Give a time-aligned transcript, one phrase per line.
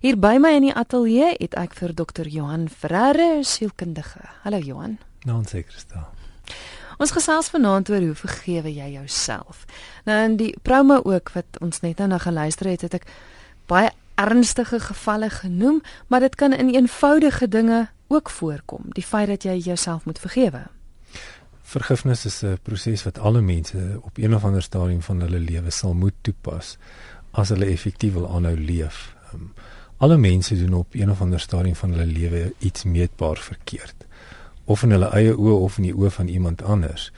[0.00, 4.22] Hier by my in die ateljee het ek vir dokter Johan Ferreira, sielkundige.
[4.46, 4.94] Hallo Johan.
[5.28, 6.06] Nou seker sta.
[6.96, 9.66] Ons gesels vanaand oor hoe vergewe jy jouself.
[10.08, 13.04] Nou in die promo ook wat ons net nou na geluister het, het ek
[13.68, 18.88] baie ernstige gevalle genoem, maar dit kan in eenvoudige dinge ook voorkom.
[18.96, 20.62] Die feit dat jy jouself moet vergewe.
[21.60, 25.70] Vergifnis is 'n proses wat alle mense op een of ander stadium van hulle lewe
[25.70, 26.78] sal moet toepas
[27.32, 29.14] as hulle effektief wil aanhou leef.
[29.34, 29.52] Um,
[30.00, 33.94] alle mense doen op een of ander stadium van hulle lewe iets meetbaar verkeerd
[34.64, 37.10] of in hulle eie oë of in die oë van iemand anders.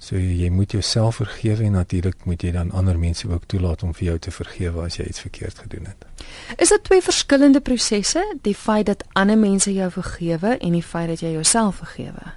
[0.00, 3.92] So jy moet jouself vergewe en natuurlik moet jy dan ander mense ook toelaat om
[3.98, 6.06] vir jou te vergewe as jy iets verkeerd gedoen het.
[6.56, 11.10] Is dit twee verskillende prosesse, die feit dat ander mense jou vergewe en die feit
[11.12, 12.32] dat jy jouself vergewe?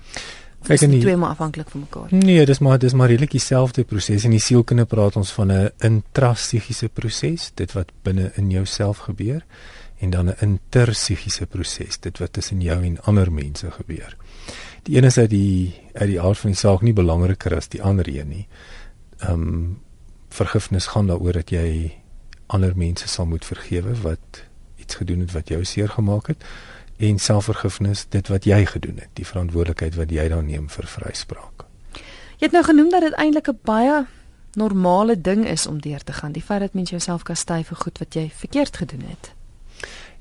[0.63, 2.11] Kyk en twee maar afhanklik van mekaar.
[2.11, 4.23] Nee, dis maar dis maar regtig dieselfde proses.
[4.23, 9.44] In die sielkunde praat ons van 'n intrapsigiese proses, dit wat binne in jouself gebeur
[10.03, 14.17] en dan 'n interpsigiese proses, dit wat tussen jou en ander mense gebeur.
[14.83, 17.83] Die een is uit die uit die aard van die saak nie belangriker as die
[17.83, 18.47] ander een nie.
[19.17, 19.81] Ehm um,
[20.30, 21.94] vergifnis gaan daaroor dat jy
[22.45, 24.44] ander mense sal moet vergewe wat
[24.75, 26.44] iets gedoen het wat jou seer gemaak het
[26.97, 31.66] en selfvergifnis dit wat jy gedoen het, die verantwoordelikheid wat jy dan neem vir vryspraak.
[32.38, 34.05] Jy het nou genoem dat dit eintlik 'n baie
[34.53, 37.97] normale ding is om deur te gaan, die feit dat mens jouself kastei vir goed
[37.97, 39.33] wat jy verkeerd gedoen het.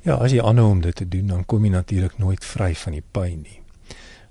[0.02, 2.92] Ja, as jy aanhou om dit te doen, dan kom jy natuurlik nooit vry van
[2.92, 3.58] die pyn nie.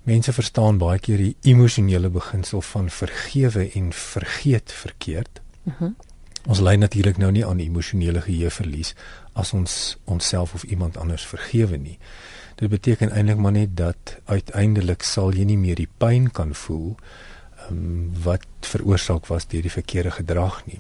[0.04, 5.42] Mense verstaan baie keer die emosionele beginsel van vergewe en vergeet verkeerd.
[5.64, 5.74] Mhm.
[5.74, 5.92] Uh -huh.
[6.50, 8.96] Ons ly natuurlik nou nie aan emosionele geheueverlies
[9.34, 12.00] as ons onsself of iemand anders vergewe nie.
[12.56, 16.96] Dit beteken eintlik maar net dat uiteindelik sal jy nie meer die pyn kan voel
[17.72, 20.80] um, wat veroorsaak was deur die verkeerde gedrag nie.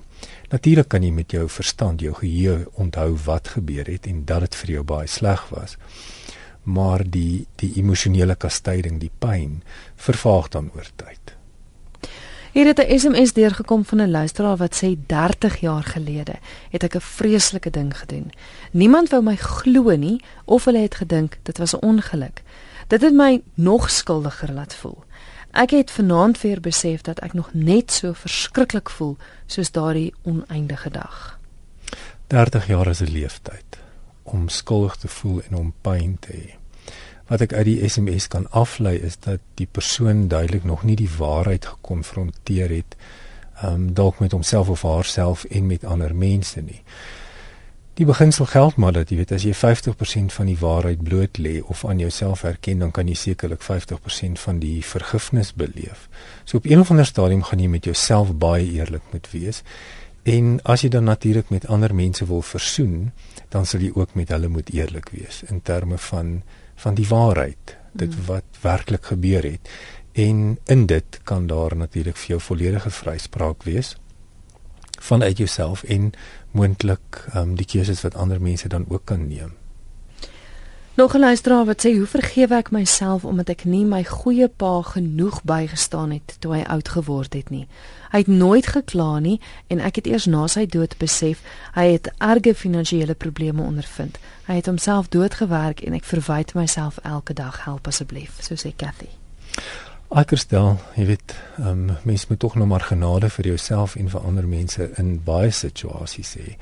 [0.51, 4.55] Natuurlik kan jy met jou verstand, jou geheue onthou wat gebeur het en dat dit
[4.55, 5.77] vir jou baie sleg was.
[6.63, 9.61] Maar die die emosionele kastyding, die pyn,
[9.95, 11.37] vervaag dan oor tyd.
[12.51, 16.33] Hier het 'n SMS deurgekom van 'n luisteraar wat sê 30 jaar gelede
[16.69, 18.31] het ek 'n vreeslike ding gedoen.
[18.71, 22.43] Niemand wou my glo nie of hulle het gedink dit was 'n ongeluk.
[22.87, 25.03] Dit het my nog skuldiger laat voel.
[25.51, 30.89] Ek het vanaand weer besef dat ek nog net so verskriklik voel soos daardie oneindige
[30.89, 31.39] dag.
[32.27, 33.79] 30 jaar is 'n leeftyd
[34.23, 36.55] om skuldig te voel en om pyn te hê.
[37.27, 41.09] Wat ek uit die SMS kan aflei is dat die persoon duidelik nog nie die
[41.17, 42.95] waarheid gekonfronteer het,
[43.61, 46.83] ehm um, dalk met homself of haarself en met ander mense nie.
[48.01, 51.59] Die beginsel geld maar dat jy weet as jy 50% van die waarheid bloot lê
[51.69, 56.07] of aan jouself erken dan kan jy sekerlik 50% van die vergifnis beleef.
[56.43, 59.61] So op 'n of ander stadium gaan jy met jouself baie eerlik moet wees.
[60.23, 63.11] En as jy dan natuurlik met ander mense wil versoen,
[63.49, 66.41] dan sal jy ook met hulle moet eerlik wees in terme van
[66.75, 68.25] van die waarheid, dit hmm.
[68.25, 69.69] wat werklik gebeur het.
[70.11, 73.95] En in dit kan daar natuurlik vir jou volledige vryspraak wees
[74.99, 76.11] vanuit jouself en
[76.51, 79.53] moontlik um, die keuses wat ander mense dan ook kan neem.
[80.93, 84.81] Nog 'n luisteraar wat sê hoe vergewe ek myself omdat ek nie my goeie pa
[84.81, 87.67] genoeg bygestaan het toe hy oud geword het nie.
[88.11, 91.41] Hy het nooit gekla nie en ek het eers na sy dood besef
[91.73, 94.17] hy het erge finansiële probleme ondervind.
[94.45, 99.09] Hy het homself doodgewerk en ek verwyd myself elke dag help asseblief, so sê Cathy.
[100.11, 101.33] Akerstel, jy weet,
[101.63, 105.51] um, mens moet tog nog maar genade vir jouself en vir ander mense in baie
[105.55, 106.57] situasies hê.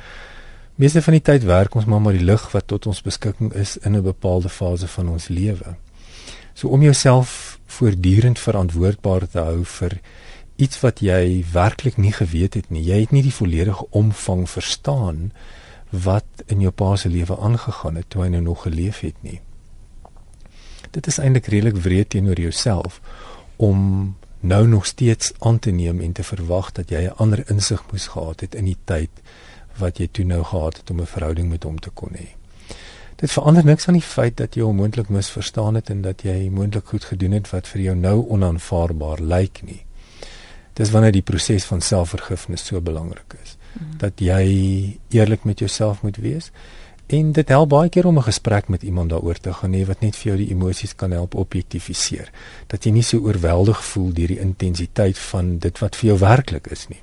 [0.78, 3.74] Meeste van die tyd werk ons maar met die lig wat tot ons beskikking is
[3.82, 5.76] in 'n bepaalde fase van ons lewe.
[6.54, 10.00] So om jouself voortdurend verantwoordbaar te hou vir
[10.56, 12.84] iets wat jy werklik nie geweet het nie.
[12.84, 15.32] Jy het nie die volledige omvang verstaan
[15.90, 19.42] wat in jou pa se lewe aangegaan het toe hy nou nog geleef het nie.
[20.92, 23.02] Dit is eintlik redelik wreed teenoor jouself
[23.60, 27.84] om nou nog steeds aan te neem en te verwag dat jy 'n ander insig
[27.92, 29.10] moes gehad het in die tyd
[29.78, 32.28] wat jy toe nou gehad het om 'n verhouding met hom te kon hê.
[33.16, 36.50] Dit verander niks aan die feit dat jy hom moontlik misverstaan het en dat jy
[36.50, 39.86] moontlik goed gedoen het wat vir jou nou onaanvaarbaar lyk nie.
[40.74, 43.98] Dis wanneer die proses van selfvergifnis so belangrik is mm.
[43.98, 44.44] dat jy
[45.10, 46.52] eerlik met jouself moet wees
[47.10, 50.00] En dit help baie keer om 'n gesprek met iemand daaroor te gaan hê wat
[50.00, 52.32] net vir jou die emosies kan help objektifiseer.
[52.68, 56.68] Dat jy nie so oorweldig voel deur die intensiteit van dit wat vir jou werklik
[56.68, 57.02] is nie.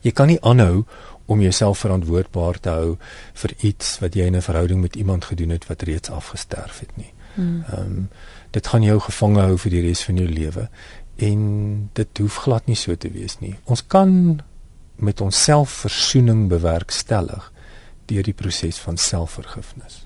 [0.00, 0.84] Jy kan nie aanhou
[1.26, 2.96] om jouself verantwoordbaar te hou
[3.34, 6.96] vir iets wat jy in 'n verhouding met iemand gedoen het wat reeds afgesterf het
[6.96, 7.12] nie.
[7.34, 7.64] Hmm.
[7.72, 8.08] Ehm um,
[8.50, 10.68] dit gaan jou gevange hou vir die res van jou lewe
[11.16, 13.58] en dit hoef glad nie so te wees nie.
[13.64, 14.40] Ons kan
[14.96, 17.52] met onsself versoening bewerkstellig
[18.08, 20.02] deur die proses van selfvergifnis.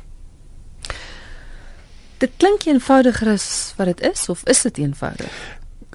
[2.23, 3.47] Dit klink eenvoudiger as
[3.79, 5.39] wat dit is of is dit eenvoudig?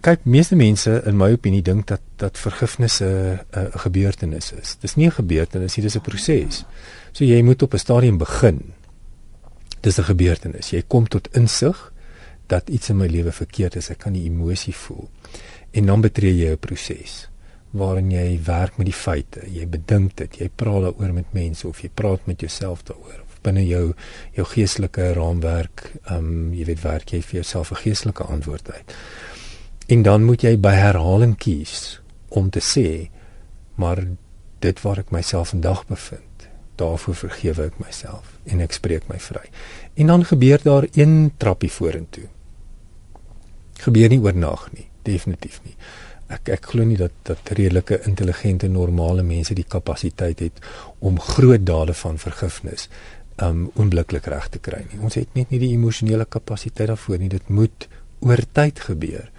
[0.05, 4.75] Kyk, meeste mense in my opinie dink dat dat vergifnis 'n 'n gebeurtenis is.
[4.79, 6.65] Dis nie 'n gebeurtenis nie, dis 'n proses.
[7.11, 8.73] So jy moet op 'n stadium begin.
[9.81, 10.69] Dis 'n gebeurtenis.
[10.69, 11.93] Jy kom tot insig
[12.47, 13.89] dat iets in my lewe verkeerd is.
[13.89, 15.09] Ek kan die emosie voel.
[15.71, 17.27] En dan betree jy 'n proses
[17.71, 19.43] waarin jy werk met die feite.
[19.51, 23.63] Jy bedink dit, jy praat daaroor met mense of jy praat met jouself daaroor binne
[23.67, 23.93] jou
[24.35, 28.95] jou geestelike raamwerk, ehm um, jy weet werk jy vir jouself 'n geestelike antwoord uit.
[29.87, 33.09] En dan moet jy by herhaling kies om te sê
[33.75, 34.07] maar
[34.59, 39.49] dit waar ek myself vandag bevind, daarvoor vergewe ek myself en ek spreek my vry.
[39.95, 42.27] En dan gebeur daar een trappie vorentoe.
[43.79, 45.75] Gebeur nie oornag nie, definitief nie.
[46.27, 50.59] Ek ek glo nie dat dat redelike intelligente normale mense die kapasiteit het
[50.99, 52.89] om groot dade van vergifnis
[53.43, 54.99] um onmiddellik reg te kry nie.
[54.99, 57.29] Ons het net nie die emosionele kapasiteit daarvoor nie.
[57.29, 57.87] Dit moet
[58.19, 59.29] oor tyd gebeur.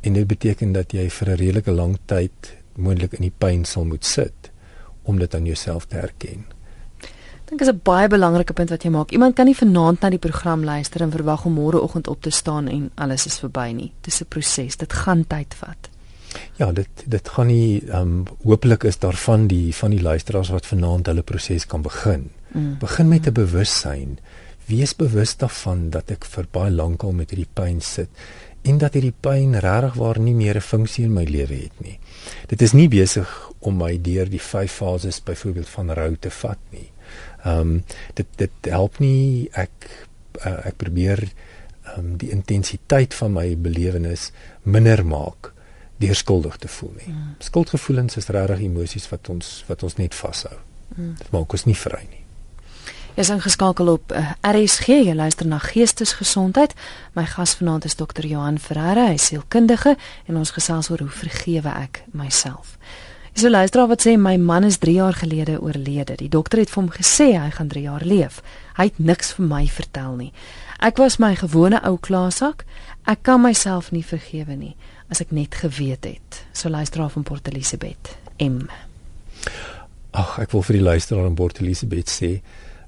[0.00, 3.84] En dit beteken dat jy vir 'n redelike lang tyd moontlik in die pyn sal
[3.84, 4.50] moet sit
[5.02, 6.44] om dit aan jouself te herken.
[7.02, 9.10] Ek dink is 'n baie belangrike punt wat jy maak.
[9.10, 12.68] Iemand kan nie vanaand na die program luister en verwag om môreoggend op te staan
[12.68, 13.92] en alles is verby nie.
[14.00, 14.76] Dis 'n proses.
[14.76, 15.89] Dit gaan tyd vat.
[16.60, 20.52] Ja, dit dit gaan nie ehm um, hopelik is daar van die van die luisteraars
[20.52, 22.30] wat vanaand hulle proses kan begin.
[22.52, 22.78] Mm.
[22.78, 24.18] Begin met 'n bewussyn.
[24.66, 28.08] Wees bewus daarvan dat ek vir baie lank al met hierdie pyn sit
[28.62, 31.98] en dat hierdie pyn regtig waar nie meer 'n funksie in my lewe het nie.
[32.46, 36.58] Dit is nie besig om my deur die vyf fases byvoorbeeld van rou te vat
[36.70, 36.90] nie.
[37.44, 37.84] Ehm um,
[38.14, 40.06] dit dit help nie ek
[40.46, 44.32] uh, ek probeer ehm um, die intensiteit van my belewenis
[44.62, 45.52] minder maak
[46.00, 47.12] deur skuldig te voel nie.
[47.12, 47.34] Mm.
[47.38, 50.56] Skuldgevoelens is regtig emosies wat ons wat ons net vashou.
[50.96, 51.14] Mm.
[51.18, 52.24] Dit maak ons nie vry nie.
[53.18, 56.72] Jy is ingeskakel op uh, eh, RSG, jy luister na Geestesgesondheid.
[57.18, 59.96] My gas vanaand is dokter Johan Ferreira, hy is sielkundige
[60.30, 62.78] en ons gesels oor hoe vergewe ek myself.
[63.34, 66.16] Dis 'n luisteraar wat sê my man is 3 jaar gelede oorlede.
[66.16, 68.42] Die dokter het vir hom gesê hy gaan 3 jaar leef.
[68.76, 70.32] Hy het niks vir my vertel nie.
[70.80, 72.64] Ek was my gewone ou klaasak.
[73.04, 74.76] Ek kan myself nie vergewe nie
[75.10, 76.40] as ek net geweet het.
[76.52, 78.64] So luisteraar van Port Elizabeth M.
[80.10, 82.38] Ag, ek wil vir die luisteraar in Port Elizabeth sê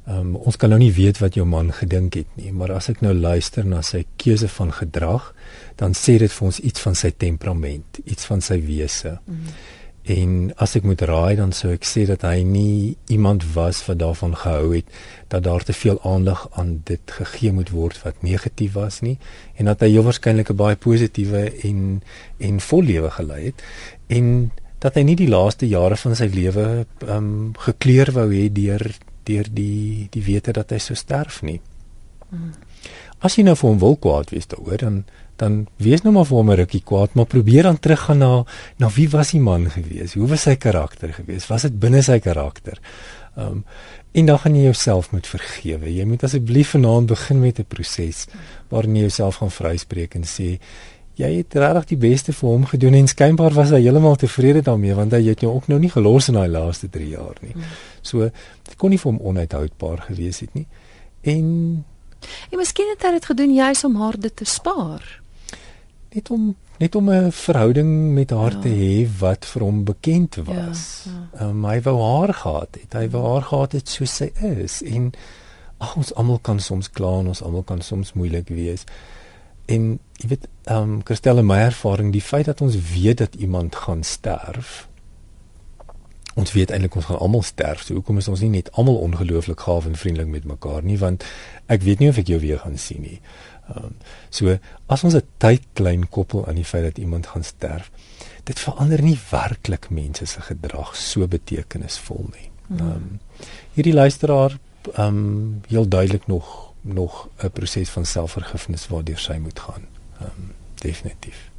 [0.02, 3.04] Um, ons kan nou nie weet wat jou man gedink het nie, maar as ek
[3.04, 5.28] nou luister na sy keuse van gedrag,
[5.78, 9.12] dan sê dit vir ons iets van sy temperament, iets van sy wese.
[9.30, 9.52] Mm.
[10.02, 14.00] En as ek moet raai, dan sou ek sê dat hy nie iemand was wat
[14.00, 14.88] daarvan gehou het
[15.31, 19.14] dat daar te veel aandag aan dit gegee moet word wat negatief was nie
[19.54, 22.02] en dat hy heel waarskynlik 'n baie positiewe en
[22.38, 23.62] en vol lewe gelei het
[24.06, 24.50] en
[24.82, 26.66] dat hy nie die laaste jare van sy lewe
[27.06, 28.82] ehm um, gekleur wou hê deur
[29.25, 31.60] deur die die wete dat hy sou sterf nie.
[32.31, 32.52] Mm.
[33.22, 35.04] As jy nou vir hom wil kwaad wees daaroor dan
[35.42, 38.44] dan wees nou maar vir hom 'n rukkie kwaad, maar probeer dan teruggaan na
[38.78, 40.14] na wie was die man gewees?
[40.14, 41.46] Hoe was sy karakter gewees?
[41.46, 42.78] Was dit binne sy karakter?
[43.36, 43.64] Ehm um,
[44.12, 45.94] en dan gaan jy jouself moet vergewe.
[45.94, 48.26] Jy moet asseblief vanaand begin met 'n proses
[48.68, 50.58] waarin jy jouself gaan vryspreek en sê
[51.14, 54.94] jy het regtig die beste vir hom gedoen en skynbaar was hy heeltemal tevrede daarmee
[54.94, 57.52] want hy het jou ook nou nie gelos in daai laaste 3 jaar nie.
[57.52, 57.62] Hmm.
[58.02, 58.18] So
[58.68, 60.66] dit kon nie vir hom onuithoudbaar gewees het nie.
[61.22, 61.84] En
[62.50, 65.22] en miskien het hy dit gedoen juis om haar dit te spaar.
[66.12, 68.59] Net om net om 'n verhouding met haar ja.
[68.59, 71.04] te hê wat vir hom bekend was.
[71.04, 71.49] Ja, ja.
[71.49, 72.92] Um, hy wou haar gehad het.
[72.92, 75.12] Hy wou haar gehad het soos sy is en
[75.78, 78.85] ag ons almal kan soms kla en ons almal kan soms moeilik wees.
[79.66, 83.76] En jy weet, ehm um, Christelle my ervaring, die feit dat ons weet dat iemand
[83.76, 84.88] gaan sterf.
[86.34, 87.82] Ons weet eintlik ons gaan almal sterf.
[87.84, 90.96] So hoekom is ons nie net almal ongelooflik gaaf en vriendelik met mekaar nie?
[90.98, 91.26] Want
[91.72, 93.18] ek weet nie of ek jou weer gaan sien nie.
[93.68, 93.96] Ehm um,
[94.30, 97.90] so as ons 'n tyd klein koppel aan die feit dat iemand gaan sterf,
[98.44, 102.50] dit verander nie werklik mense se gedrag so betekenisvol nie.
[102.66, 102.78] Mm.
[102.78, 103.20] Ehm um,
[103.74, 104.58] hierdie luisteraar
[104.96, 109.86] ehm um, heel duidelik nog nog 'n proses van selfvergifnis waardeur sy moet gaan.
[110.20, 111.50] Ehm um, definitief.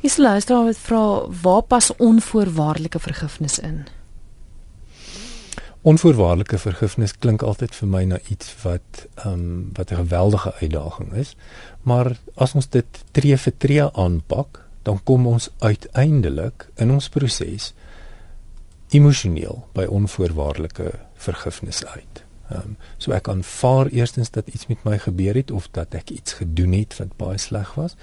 [0.00, 3.86] Is luister wat vra waar pas onvoorwaardelike vergifnis in?
[5.82, 11.12] Onvoorwaardelike vergifnis klink altyd vir my na iets wat ehm um, wat 'n geweldige uitdaging
[11.12, 11.36] is.
[11.82, 17.74] Maar as ons dit tree vir tree aanpak, dan kom ons uiteindelik in ons proses
[18.88, 22.24] emosioneel by onvoorwaardelike vergifnis uit.
[22.50, 26.10] Ehm um, so ek aanvaar eerstens dat iets met my gebeur het of dat ek
[26.10, 27.96] iets gedoen het wat baie sleg was.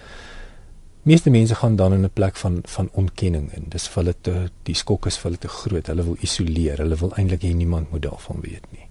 [1.04, 3.66] Meeste mense gaan dan in 'n plek van van ontkenning in.
[3.68, 5.88] Dis vir hulle te die skok is vir hulle te groot.
[5.88, 6.78] Hulle wil isoleer.
[6.78, 8.88] Hulle wil eintlik hê niemand moet daarvan weet nie.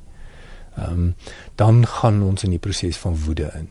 [0.76, 1.14] Ehm um,
[1.54, 3.68] dan gaan ons in die proses van woede in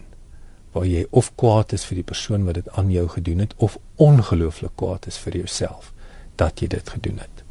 [0.72, 3.78] waar jy of kwaad is vir die persoon wat dit aan jou gedoen het of
[3.96, 5.94] ongelooflik kwaad is vir jouself
[6.36, 7.47] dat jy dit gedoen het.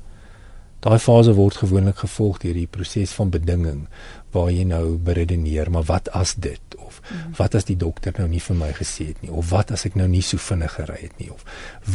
[0.85, 3.87] Daai fase word gewoonlik gevolg deur die proses van bedinging
[4.35, 7.37] waar jy nou beredeneer, maar wat as dit of mm.
[7.39, 9.97] wat as die dokter nou nie vir my gesê het nie of wat as ek
[9.97, 11.45] nou nie so vinnig gery het nie of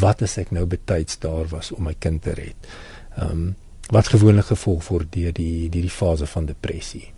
[0.02, 2.72] wat as ek nou betyds daar was om my kind te red.
[3.18, 3.52] Ehm um,
[3.92, 7.10] wat gewoonlik gevolg word deur die deur die fase van depressie.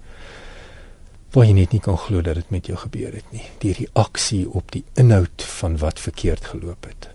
[1.33, 3.89] Waar jy net nie kan glo dat dit met jou gebeur het nie, deur die
[3.93, 7.12] aksie op die inhoud van wat verkeerd geloop het.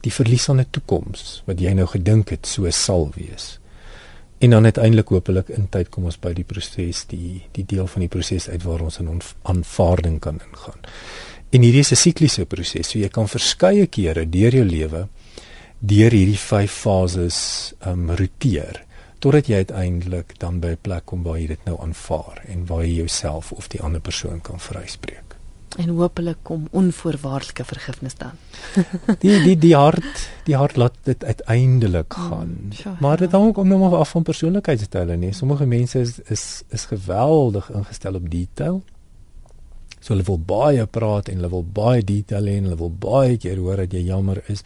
[0.00, 3.58] Die verlies van 'n toekoms wat jy nou gedink het so sal wees.
[4.38, 8.00] En dan uiteindelik hopelik in tyd kom ons by die proses, die die deel van
[8.00, 10.80] die proses uit waar ons in aanvaarding kan ingaan.
[11.50, 15.08] En hierdie is 'n sikliese proses, so jy kan verskeie kere deur jou lewe
[15.78, 17.38] deur hierdie vyf fases
[17.86, 18.82] um roteer
[19.22, 22.84] totdat jy uiteindelik dan by 'n plek kom waar jy dit nou aanvaar en waar
[22.84, 25.27] jy jouself of die ander persoon kan vryspreek.
[25.76, 28.30] En hopelik kom onvoorwaardelike vergifnis dan.
[29.22, 32.48] die die die hart, die hart laat dit uiteindelik mm, gaan.
[32.60, 35.32] Mm, sure, maar dit hang ook om nou af van persoonlikheidstelle nie.
[35.32, 38.82] Sommige mense is is is geweldig ingestel op detail.
[40.00, 43.36] So hulle wil baie praat en hulle wil baie detail hê en hulle wil baie
[43.36, 44.62] keer hoor dat jy jammer is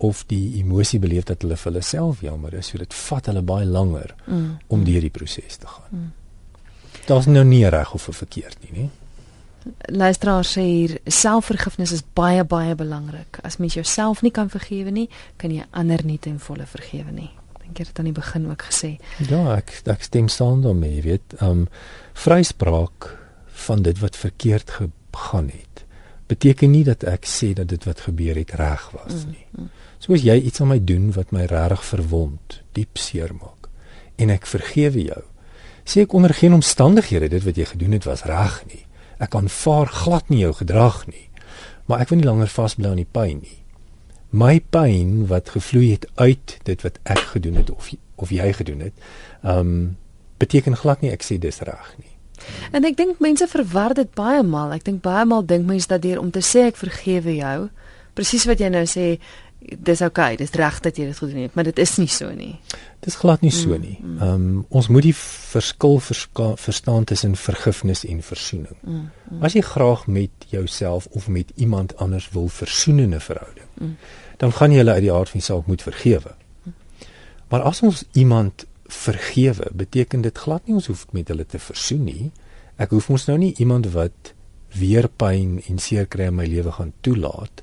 [0.00, 3.42] of die emosie beleef dat hulle vir hulle self jammer is, so dit vat hulle
[3.44, 4.46] baie langer mm.
[4.72, 5.90] om deur die proses te gaan.
[5.92, 6.08] Mm.
[7.06, 8.88] Daar's nou nie reg of verkeerd nie, nie.
[9.92, 13.40] Luisteraar sê hier selfvergifnis is baie baie belangrik.
[13.44, 17.30] As mens jouself nie kan vergewe nie, kan jy ander nie ten volle vergewe nie.
[17.60, 18.94] Dink jy dit aan die begin ook gesê?
[19.28, 21.36] Ja, ek ek stem saam daarmee, weet.
[21.44, 21.66] Um
[22.14, 23.12] vryspraak
[23.66, 25.70] van dit wat verkeerd gegaan het
[26.30, 29.46] beteken nie dat ek sê dat dit wat gebeur het reg was mm, nie.
[29.56, 29.70] Mm.
[30.00, 33.68] So as jy iets aan my doen wat my regtig verwond, diep seer maak
[34.20, 35.22] en ek vergewe jou,
[35.88, 38.84] sê ek onder geen omstandighede dit wat jy gedoen het was reg nie.
[39.20, 41.28] Ek aanvaar glad nie jou gedrag nie.
[41.86, 43.58] Maar ek wil nie langer vasbly aan die pyn nie.
[44.30, 48.84] My pyn wat gevloei het uit dit wat ek gedoen het of of jy gedoen
[48.84, 48.94] het,
[49.42, 49.96] ehm um,
[50.40, 52.12] beteken glad nie ek sê dis reg nie.
[52.72, 54.72] En ek dink mense verwar dit baie maal.
[54.76, 57.68] Ek dink baie maal dink mense dat deur om te sê ek vergewe jou,
[58.16, 59.18] presies wat jy nou sê,
[59.60, 62.30] dis oukei, okay, dis reg dat jy dit gedoen het, maar dit is nie so
[62.34, 62.54] nie.
[63.04, 63.96] Dis glad nie so mm, nie.
[64.00, 64.16] Mm.
[64.18, 64.56] Ehm mm.
[64.56, 68.76] um, ons moet die verskil verstaan tussen vergifnis en versoening.
[68.80, 69.44] Mm, mm.
[69.44, 73.96] As jy graag met jouself of met iemand anders wil versoen in 'n verhouding, mm.
[74.36, 76.34] dan gaan jy hulle uit die aard van die saak moet vergewe.
[76.64, 76.74] Mm.
[77.48, 82.04] Maar as ons iemand vergewe, beteken dit glad nie ons hoef met hulle te versoen
[82.04, 82.30] nie.
[82.76, 84.34] Ek hoef mos nou nie iemand wat
[84.72, 87.62] weer pyn en seer kry in my lewe gaan toelaat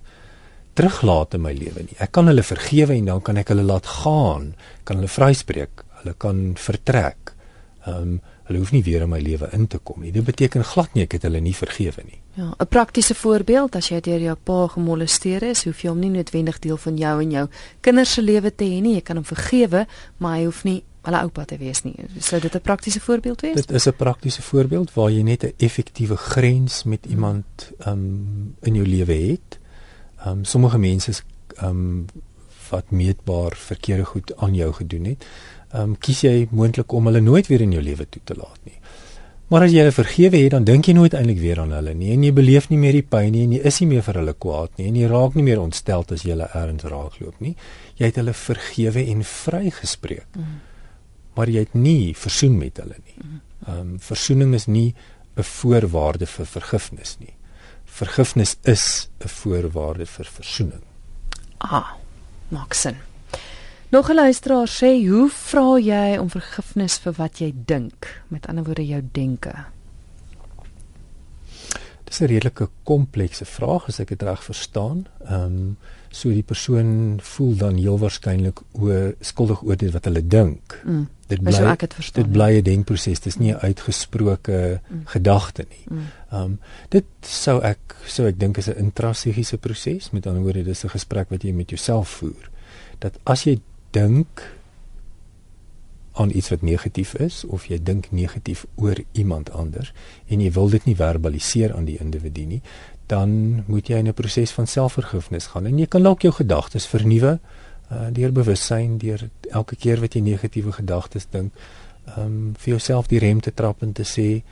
[0.77, 1.97] teruglaat in my lewe nie.
[2.03, 4.51] Ek kan hulle vergewe en dan kan ek hulle laat gaan,
[4.87, 7.33] kan hulle vryspreek, hulle kan vertrek.
[7.85, 8.17] Ehm um,
[8.47, 10.11] hulle hoef nie weer in my lewe in te kom nie.
[10.15, 12.21] Dit beteken glad nie ek het hulle nie vergewe nie.
[12.37, 16.09] Ja, 'n praktiese voorbeeld, as jy deur jou pa gemolesteer is, hoef jy hom nie
[16.09, 17.47] noodwendig deel van jou en jou
[17.81, 18.93] kinders se lewe te hê nie.
[18.93, 21.95] Jy kan hom vergewe, maar hy hoef nie hulle oupa te wees nie.
[22.19, 23.55] Sou dit 'n praktiese voorbeeld wees?
[23.55, 27.45] Dit is 'n praktiese voorbeeld waar jy net 'n effektiewe grens met iemand
[27.79, 29.59] ehm um, in jou lewe het.
[30.25, 31.13] Ehm um, sommige mense
[31.57, 32.05] ehm um,
[32.69, 35.25] wat meetbaar verkeerde goed aan jou gedoen het,
[35.71, 38.59] ehm um, kies jy moontlik om hulle nooit weer in jou lewe toe te laat
[38.63, 38.79] nie.
[39.47, 42.11] Maar as jy hulle vergewe het, dan dink jy nooit eintlik weer aan hulle nie
[42.11, 44.33] en jy beleef nie meer die pyn nie en jy is nie meer vir hulle
[44.33, 47.55] kwaad nie en jy raak nie meer ontstel as jy hulle erns raakloop nie.
[47.95, 50.27] Jy het hulle vergewe en vrygespreek.
[50.35, 50.57] Mm
[51.37, 53.17] maar jy het nie versoen met hulle nie.
[53.67, 54.95] Ehm um, versoening is nie
[55.37, 57.33] 'n voorwaarde vir vergifnis nie.
[57.97, 60.83] Vergifnis is 'n voorwaarde vir versoening.
[61.57, 61.91] Ah,
[62.47, 62.95] maak sin.
[63.89, 68.63] Nog 'n luisteraar sê, "Hoe vra jy om vergifnis vir wat jy dink?" Met ander
[68.63, 69.53] woorde, jou denke.
[72.03, 75.07] Dis 'n redelike komplekse vraag as ek dit reg verstaan.
[75.25, 75.77] Ehm um,
[76.09, 80.81] so die persoon voel dan heel waarskynlik oor skuldig oor dit wat hulle dink.
[80.85, 81.75] Mm dit bly so
[82.13, 85.01] dit bly 'n denkproses dis nie 'n uitgesproke mm.
[85.05, 85.85] gedagte nie.
[85.89, 86.05] Mm.
[86.31, 90.63] Ehm um, dit sou ek sou ek dink is 'n intrasegiese proses met ander woorde
[90.63, 92.49] dis 'n gesprek wat jy met jouself voer
[92.99, 93.59] dat as jy
[93.91, 94.57] dink
[96.17, 99.93] aan iets wat negatief is of jy dink negatief oor iemand anders
[100.27, 102.61] en jy wil dit nie verbaliseer aan die individu nie
[103.07, 106.85] dan moet jy in 'n proses van selfvergifnis gaan en jy kan dalk jou gedagtes
[106.85, 107.39] vernuwe
[107.91, 111.53] uh, deur bewussyn deur elke keer wat jy negatiewe gedagtes dink
[112.07, 114.43] ehm um, vir jouself die rem te trap en te sê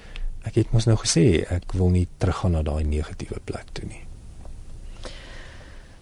[0.45, 4.03] ek het mos nou gesê ek wil nie teruggaan na daai negatiewe plek toe nie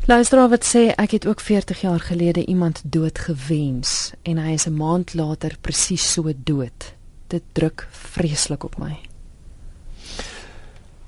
[0.04, 4.68] Luisteraar wat sê ek het ook 40 jaar gelede iemand dood gewens en hy is
[4.68, 6.94] 'n maand later presies so dood
[7.28, 8.98] dit druk vreeslik op my.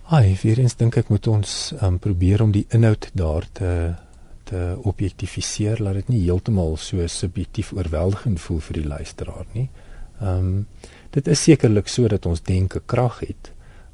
[0.05, 3.69] Ai, vir eens dink ek moet ons um, probeer om die inhoud daar te
[4.49, 9.69] te objektifiseer, laat dit nie heeltemal so subjektief oorweldigend voel vir die luisteraar nie.
[10.21, 10.67] Ehm um,
[11.15, 13.51] dit is sekerlik so dat ons denke krag het.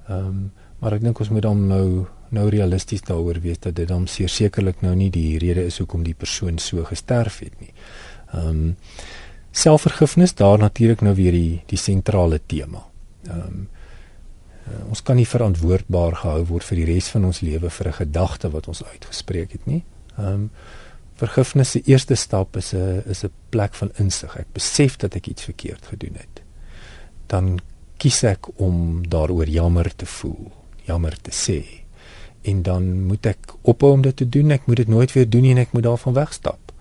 [0.07, 3.87] Ehm um, maar ek dink ons moet dan nou nou realisties daaroor wees dat dit
[3.87, 7.73] dan sekerlik nou nie die rede is hoekom die persoon so gesterf het nie.
[8.33, 8.75] Ehm um,
[9.51, 12.85] selfvergifnis daar natuurlik nou weer die die sentrale tema.
[13.27, 13.67] Ehm um,
[14.67, 17.99] uh, ons kan nie verantwoordbaar gehou word vir die res van ons lewe vir 'n
[18.03, 19.83] gedagte wat ons uitgespreek het nie.
[20.21, 20.47] Ehm um,
[21.21, 24.37] vergifnis se eerste stap is 'n is 'n plek van insig.
[24.37, 26.41] Ek besef dat ek iets verkeerd gedoen het.
[27.27, 27.59] Dan
[27.97, 30.51] kies ek om daaroor jammer te voel,
[30.83, 31.85] jammer te sê.
[32.41, 34.51] En dan moet ek ophou om dit te doen.
[34.51, 36.71] Ek moet dit nooit weer doen nie en ek moet daarvan wegstap.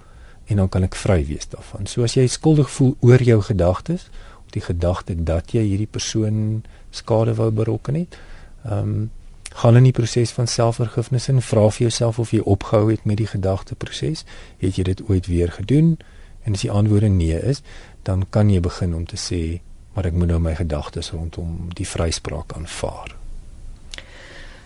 [0.44, 1.86] En dan kan ek vry wees daarvan.
[1.86, 4.08] So as jy skuldig voel oor jou gedagtes,
[4.44, 8.18] of die gedagte dat jy hierdie persoon skade wou berokken het,
[8.64, 9.10] ehm um,
[9.54, 13.18] gaan in die proses van selfvergifnis en vra vir jouself of jy opgehou het met
[13.20, 14.24] die gedagteproses.
[14.58, 15.96] Het jy dit ooit weer gedoen?
[16.42, 17.62] En as die antwoord nee is,
[18.02, 19.60] dan kan jy begin om te sê,
[19.94, 23.16] maar ek moet nou my gedagtes rondom die vryspraak aanvaar.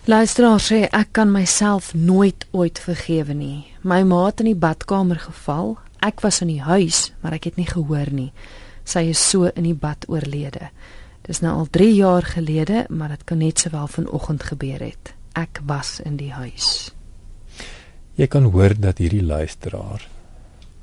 [0.05, 3.65] Luisteraar sê ek kan myself nooit ooit vergewe nie.
[3.81, 5.79] My ma het in die badkamer geval.
[6.05, 8.29] Ek was in die huis, maar ek het nie gehoor nie.
[8.85, 10.69] Sy is so in die bad oorlede.
[11.25, 15.13] Dis nou al 3 jaar gelede, maar dit kan net sowel vanoggend gebeur het.
[15.33, 16.91] Ek was in die huis.
[18.15, 20.05] Jy kan hoor dat hierdie luisteraar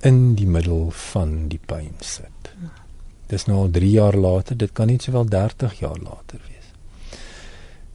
[0.03, 2.51] in die middel van die pyn sit.
[3.31, 6.69] Dis nou al 3 jaar later, dit kan net sowel 30 jaar later wees.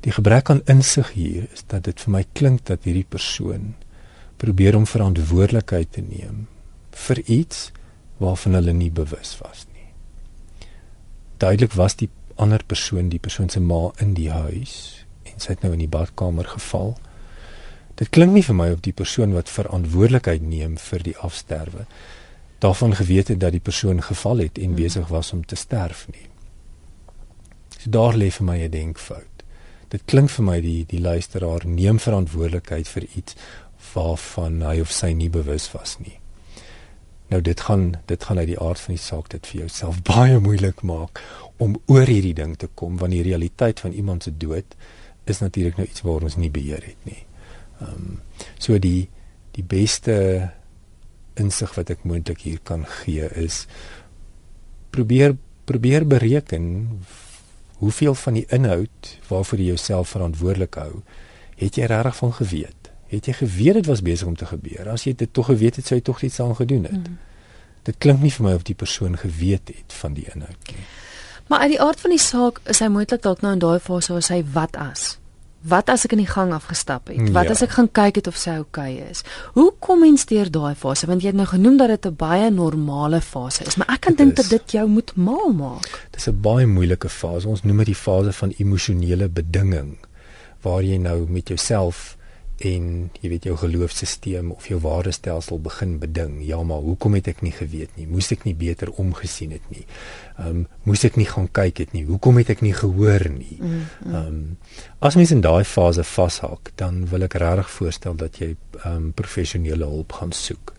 [0.07, 3.73] Die gebrek aan insig hier is dat dit vir my klink dat hierdie persoon
[4.39, 6.45] probeer om verantwoordelikheid te neem
[7.07, 7.71] vir iets
[8.23, 9.89] waarvan hulle nie bewus was nie.
[11.37, 15.63] Duidelik was die ander persoon, die persoon se ma in die huis en sy het
[15.63, 16.95] nou in die badkamer geval.
[17.95, 21.87] Dit klink nie vir my of die persoon wat verantwoordelikheid neem vir die afsterwe
[22.59, 24.75] daarvan geweet het dat die persoon geval het en hmm.
[24.75, 26.29] besig was om te sterf nie.
[27.77, 29.43] So daar lê vir my 'n denkfout.
[29.87, 33.35] Dit klink vir my die die luisteraar neem verantwoordelikheid vir iets
[33.93, 36.19] waarvan hy of sy nie bewus was nie.
[37.27, 40.39] Nou dit gaan dit gaan uit die aard van die saak dit vir jouself baie
[40.39, 41.21] moeilik maak
[41.63, 44.75] om oor hierdie ding te kom want die realiteit van iemand se dood
[45.25, 47.23] is natuurlik nou iets waar ons nie beheer het nie.
[47.81, 48.19] Ehm um,
[48.59, 49.09] so die
[49.57, 50.15] die beste
[51.37, 53.65] insig wat ek moontlik hier kan gee is
[54.93, 56.67] probeer probeer bereken
[57.81, 61.01] hoeveel van die inhoud waarvoor jy jouself verantwoordelik hou
[61.57, 62.91] het jy regtig van geweet?
[63.07, 64.89] Het jy geweet dit was besig om te gebeur?
[64.89, 67.07] As jy dit tog geweet het, sou jy tog iets aan gedoen het.
[67.07, 67.17] Mm.
[67.87, 70.85] Dit klink nie vir my of die persoon geweet het van die inhoud nie.
[71.47, 74.13] Maar uit die aard van die saak is hy moontlik dalk nou in daai fase
[74.13, 75.05] waar hy wat as?
[75.67, 77.31] Wat as ek in die gang afgestap het?
[77.35, 77.55] Wat ja.
[77.55, 79.23] as ek gaan kyk het of sy oukei okay is?
[79.55, 81.07] Hoe kom mens deur daai fase?
[81.09, 84.15] Want jy het nou genoem dat dit 'n baie normale fase is, maar ek kan
[84.15, 86.07] dink dat dit jou moet mal maak.
[86.11, 87.47] Dis 'n baie moeilike fase.
[87.47, 89.97] Ons noem dit die fase van emosionele bedinging
[90.61, 92.16] waar jy nou met jouself
[92.65, 92.85] en
[93.21, 96.39] jy weet jou geloofsisteem of jou waardestelsel begin beding.
[96.45, 98.07] Ja, maar hoekom het ek nie geweet nie?
[98.09, 99.85] Moes ek nie beter omgesien het nie?
[100.37, 102.05] Ehm um, moes ek nie gaan kyk het nie?
[102.07, 103.59] Hoekom het ek nie gehoor nie?
[103.59, 103.83] Mm, mm.
[104.05, 104.57] Ehm mm, um,
[104.99, 109.11] as mens in daai fase vashak, dan wil ek regtig voorstel dat jy ehm um,
[109.13, 110.73] professionele hulp gaan soek.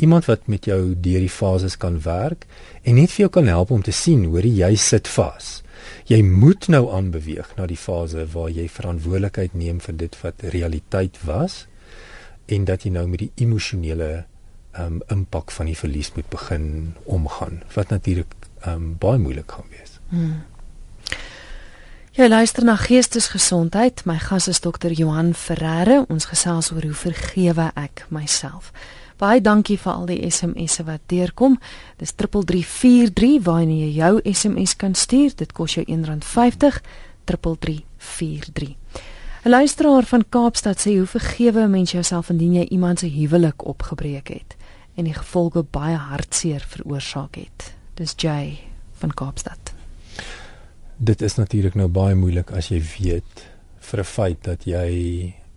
[0.00, 2.46] Iemand wat met jou deur die fases kan werk
[2.82, 5.60] en net vir jou kan help om te sien hoe jy sit vas
[6.10, 11.20] jy moet nou aanbeweeg na die fase waar jy verantwoordelikheid neem vir dit wat realiteit
[11.26, 11.66] was
[12.50, 14.24] en dat jy nou met die emosionele
[14.78, 16.66] um impak van die verlies moet begin
[17.04, 18.34] omgaan wat natuurlik
[18.66, 19.98] um baie moeilik gaan wees.
[20.10, 20.42] Hmm.
[22.10, 24.00] Jy luister na Geestesgesondheid.
[24.04, 26.00] My gas is dokter Johan Ferreira.
[26.10, 28.72] Ons gesels oor hoe vergewe ek myself.
[29.22, 31.54] Baie dankie vir al die SMS'e wat deurkom.
[32.02, 35.38] Dis 3343 waarna jy jou SMS kan stuur.
[35.38, 36.82] Dit kos jou R1.50
[37.30, 38.74] 3343.
[39.44, 43.64] 'n Luisteraar van Kaapstad sê hoe vergewe 'n mens jouself indien jy iemand se huwelik
[43.64, 44.56] opgebreek het
[44.96, 47.74] en die gevolge baie hartseer veroorsaak het.
[47.94, 48.58] Dis Jay
[48.98, 49.79] van Kaapstad.
[51.00, 53.44] Dit is natuurlik nou baie moeilik as jy weet
[53.88, 54.88] vir 'n feit dat jy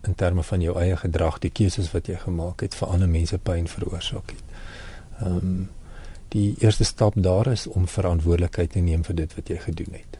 [0.08, 3.38] in terme van jou eie gedrag, die keuses wat jy gemaak het vir ander mense
[3.38, 4.44] pyn veroorsaak het.
[5.20, 5.68] Ehm um,
[6.28, 10.18] die eerste stap daar is om verantwoordelikheid te neem vir dit wat jy gedoen het.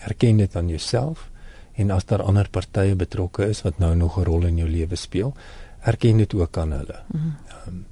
[0.00, 1.30] Erken dit aan jouself
[1.74, 4.96] en as daar ander partye betrokke is wat nou nog 'n rol in jou lewe
[4.96, 5.34] speel,
[5.80, 7.02] erken dit ook aan hulle.
[7.12, 7.28] Mhm.
[7.48, 7.86] Ehm um,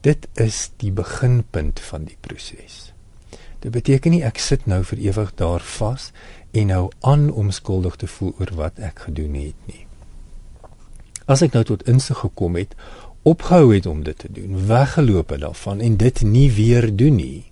[0.00, 2.91] dit is die beginpunt van die proses.
[3.62, 6.10] Dit beteken nie ek sit nou vir ewig daar vas
[6.50, 9.84] en nou aan om skuldig te voel oor wat ek gedoen het nie.
[11.30, 12.74] As ek nou tot insig gekom het,
[13.22, 17.44] opgehou het om dit te doen, weggeloop het daarvan en dit nie weer doen nie,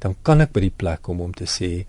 [0.00, 1.84] dan kan ek by die plek kom om te sê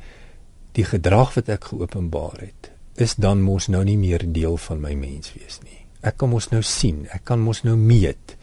[0.75, 4.93] die gedrag wat ek geopenbaar het is dan mos nou nie meer deel van my
[4.95, 5.81] menswees nie.
[6.03, 8.35] Ek kan mos nou sien, ek kan mos nou meet.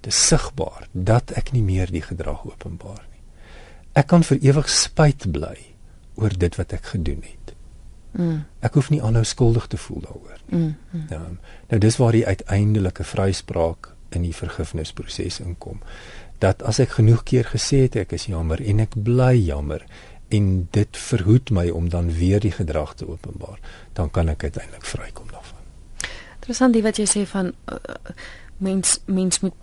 [0.00, 3.09] Dit is sigbaar dat ek nie meer die gedrag openbaar.
[3.98, 5.56] Ek kan vir ewig spyt bly
[6.20, 7.54] oor dit wat ek gedoen het.
[8.12, 8.42] Mm.
[8.66, 10.58] Ek hoef nie aanhou skuldig te voel daaroor nie.
[10.58, 11.06] Mm, mm.
[11.10, 15.78] Nou, nou dis waar die uiteindelike vryspraak in die vergifnisproses inkom.
[16.42, 19.84] Dat as ek genoeg keer gesê het ek is jammer en ek bly jammer
[20.30, 23.58] en dit verhoed my om dan weer die gedrag te openbaar,
[23.98, 25.58] dan kan ek uiteindelik vrykom daarvan.
[26.38, 27.78] Interessant die wat jy sê van uh,
[28.62, 29.54] mens mens moet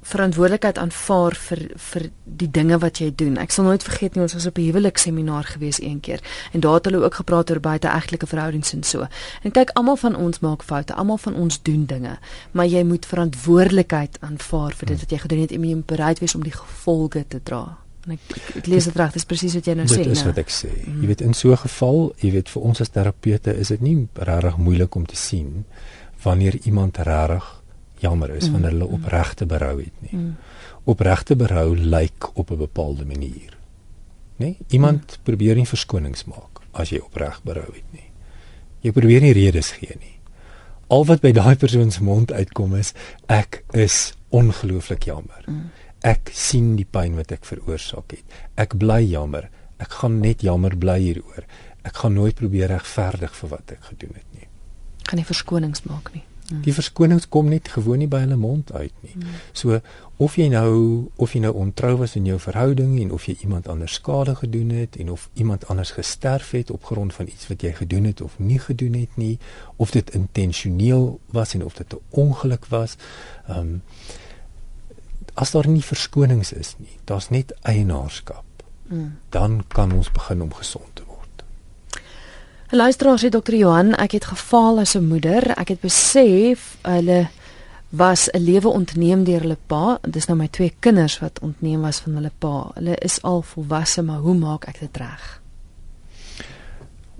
[0.00, 3.36] verantwoordelikheid aanvaar vir vir die dinge wat jy doen.
[3.38, 6.20] Ek sal nooit vergeet nie ons was op 'n huwelikseminar gewees een keer
[6.52, 9.06] en daar het hulle ook gepraat oor buiteegtelike verhoudings en so.
[9.42, 12.18] En kyk, almal van ons maak foute, almal van ons doen dinge,
[12.52, 15.00] maar jy moet verantwoordelikheid aanvaar vir dit hmm.
[15.00, 17.78] wat jy gedoen het en jy moet bereid wees om die gevolge te dra.
[18.06, 20.02] En ek, ek, ek lees dit reg, dis presies wat jy nou dit sê.
[20.02, 20.32] Dit is nou.
[20.32, 20.72] wat ek sê.
[20.72, 21.00] Mm.
[21.00, 24.08] Jy weet in so 'n geval, jy weet vir ons as terapeute is dit nie
[24.14, 25.64] regtig moeilik om te sien
[26.22, 27.59] wanneer iemand regtig
[28.00, 28.52] jammer is mm.
[28.52, 30.14] wanneer hulle opregte berou het nie.
[30.16, 30.36] Mm.
[30.84, 33.56] Opregte berou lyk op 'n bepaalde manier.
[34.36, 34.44] Nê?
[34.44, 34.56] Nee?
[34.68, 35.22] Iemand mm.
[35.22, 38.08] probeer nie verskonings maak as jy opreg berou het nie.
[38.80, 40.16] Jy probeer nie redes gee nie.
[40.86, 42.94] Al wat by daai persoon se mond uitkom is
[43.26, 45.44] ek is ongelooflik jammer.
[45.46, 45.70] Mm
[46.06, 48.38] ek sien die pyn wat ek veroorsaak het.
[48.60, 49.50] Ek bly jammer.
[49.80, 51.44] Ek gaan net jammer bly hieroor.
[51.84, 54.48] Ek gaan nooit probeer regverdig vir wat ek gedoen het nie.
[55.08, 56.24] Gaan nie verskonings maak nie.
[56.50, 56.60] Hmm.
[56.66, 59.12] Die verskonings kom net gewoon nie by hulle mond uit nie.
[59.14, 59.38] Hmm.
[59.52, 59.80] So
[60.20, 63.68] of jy nou of jy nou ontrou was in jou verhouding en of jy iemand
[63.68, 67.62] anders skade gedoen het en of iemand anders gesterf het op grond van iets wat
[67.62, 69.38] jy gedoen het of nie gedoen het nie,
[69.76, 72.96] of dit intentioneel was en of dit 'n ongeluk was.
[73.46, 73.82] Ehm um,
[75.34, 78.44] as daar nie verskonings is nie, daar's net eienaarskap.
[78.86, 79.18] Mm.
[79.28, 81.09] Dan kan ons begin om gesond te word.
[82.72, 85.42] Luisteraar sê dokter Johan, ek het gefaal as 'n moeder.
[85.58, 87.28] Ek het besef hulle
[87.88, 89.98] was 'n lewe ontneem deur hulle pa.
[90.02, 92.70] Dis nou my twee kinders wat ontneem was van hulle pa.
[92.74, 95.42] Hulle is al volwasse, maar hoe maak ek dit reg?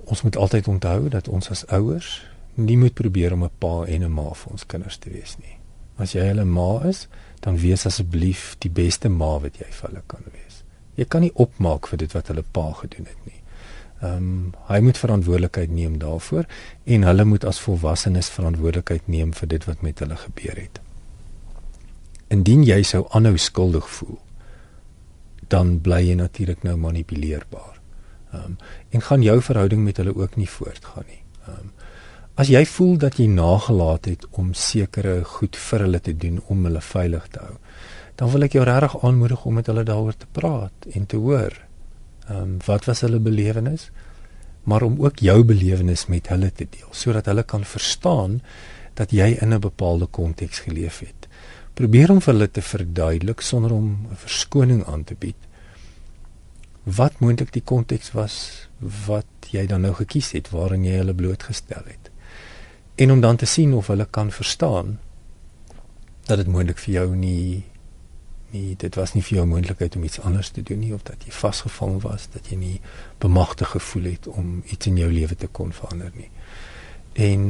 [0.05, 4.03] Ons moet altyd onthou dat ons as ouers nie moet probeer om 'n pa en
[4.03, 5.59] 'n ma vir ons kinders te wees nie.
[5.97, 7.09] As jy hulle ma is,
[7.41, 10.63] dan wees asseblief die beste ma wat jy vir hulle kan wees.
[10.95, 13.40] Jy kan nie opmaak vir dit wat hulle pa gedoen het nie.
[14.01, 16.47] Ehm um, hy moet verantwoordelikheid neem daarvoor
[16.85, 20.81] en hulle moet as volwassenes verantwoordelikheid neem vir dit wat met hulle gebeur het.
[22.29, 24.19] Indien jy sou aanhou skuldig voel,
[25.49, 27.81] dan bly jy natuurlik nou manipuleerbaar.
[28.33, 28.59] Ehm um,
[28.91, 31.23] en gaan jou verhouding met hulle ook nie voortgaan nie.
[31.47, 31.73] Ehm um,
[32.41, 36.63] As jy voel dat jy nagelaat het om sekere goed vir hulle te doen om
[36.65, 37.57] hulle veilig te hou,
[38.17, 41.53] dan wil ek jou regtig aanmoedig om met hulle daaroor te praat en te hoor.
[42.29, 43.91] Ehm um, wat was hulle belewenis?
[44.63, 48.41] Maar om ook jou belewenis met hulle te deel sodat hulle kan verstaan
[48.95, 51.29] dat jy in 'n bepaalde konteks geleef het.
[51.75, 55.37] Probeer om vir hulle te verduidelik sonder om 'n verskoning aan te bied.
[56.85, 58.69] Wat moontlik die konteks was
[59.07, 62.11] wat jy dan nou gekies het waarin jy hulle blootgestel het
[63.01, 64.99] en om dan te sien of hulle kan verstaan
[66.29, 67.65] dat dit moontlik vir jou nie
[68.53, 71.27] nie dit was nie vir jou moontlikheid om iets anders te doen nie of dat
[71.27, 72.81] jy vasgevang was dat jy nie
[73.23, 76.31] bemagtig gevoel het om iets in jou lewe te kon verander nie
[77.29, 77.47] en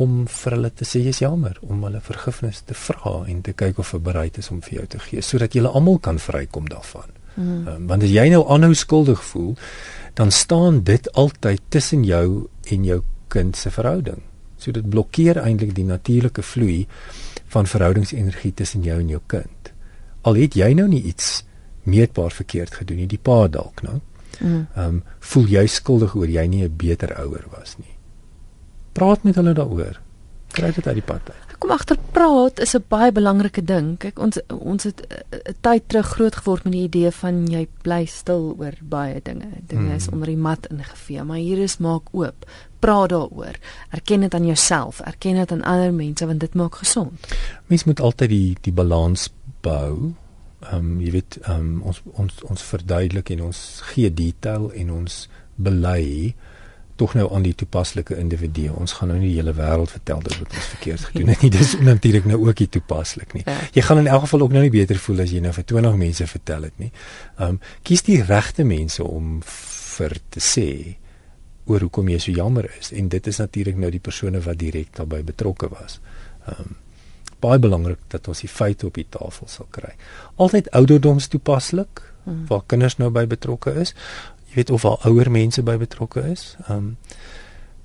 [0.00, 3.82] om vir hulle te sê jy's jammer om hulle vergifnis te vra en te kyk
[3.82, 7.10] of hulle bereid is om vir jou te gee sodat julle almal kan vrykom daarvan
[7.34, 7.68] hmm.
[7.68, 9.54] um, want as jy nou aanhou skuldig voel
[10.18, 14.22] dan staan dit altyd tussen jou en jou kind se verhouding
[14.60, 16.84] So dit blokkeer eintlik die natuurlike vloei
[17.54, 19.59] van verhoudingsenergie tussen jou en jou kind.
[20.22, 21.44] Al het jy nou nie iets
[21.82, 24.00] meetbaar verkeerd gedoen nie, die pa dalk nou.
[24.40, 24.66] Mm.
[24.74, 27.94] Ehm um, voel jy skuldig oor jy nie 'n beter ouer was nie.
[28.92, 30.00] Praat met hulle daaroor.
[30.52, 33.98] Kry dit uit die pad uit kom agter praat is 'n baie belangrike ding.
[33.98, 37.46] Kyk ons ons het 'n uh, uh, tyd terug groot geword met die idee van
[37.46, 39.48] jy bly stil oor baie dinge.
[39.66, 40.12] Dinge is mm.
[40.12, 42.46] onder die mat ingevee, maar hier is maak oop.
[42.78, 43.54] Praat daaroor.
[43.90, 47.12] Erken dit aan jouself, erken dit aan ander mense want dit maak gesond.
[47.66, 50.12] Mens moet altyd die die balans bou.
[50.60, 53.60] Ehm um, jy weet ehm um, ons ons ons verduidelik en ons
[53.92, 55.20] gee detail en ons
[55.56, 56.34] bely
[57.00, 58.66] tog nou aan die toepaslike individu.
[58.76, 61.50] Ons gaan nou nie die hele wêreld vertel dat wat ons verkeerd gedoen het nie.
[61.54, 63.44] Dis natuurlik nou ook nie toepaslik nie.
[63.46, 63.56] Ja.
[63.76, 65.96] Jy gaan in elk geval ook nou nie beter voel as jy nou vir 20
[66.02, 66.90] mense vertel het nie.
[67.38, 70.68] Ehm um, kies die regte mense om vir te sê
[71.70, 74.92] oor hoekom jy so jammer is en dit is natuurlik nou die persone wat direk
[75.00, 76.00] daarbey betrokke was.
[76.44, 76.78] Ehm um,
[77.40, 79.94] baie belangrik dat ons die feite op die tafel sal kry.
[80.36, 82.46] Altyd ouderdoms toepaslik hmm.
[82.46, 83.94] waar kinders nou by betrokke is
[84.50, 86.56] jy weet of al ouer mense by betrokke is.
[86.66, 86.96] Ehm um,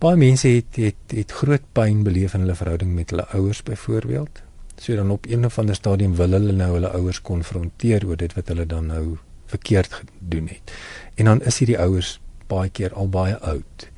[0.04, 4.42] baie mense het het het groot pyn beleef in hulle verhouding met hulle ouers byvoorbeeld.
[4.78, 8.34] So dan op een of ander stadium wil hulle nou hulle ouers konfronteer oor dit
[8.36, 10.74] wat hulle dan nou verkeerd gedoen het.
[11.16, 13.90] En dan is hierdie ouers baie keer al baie oud.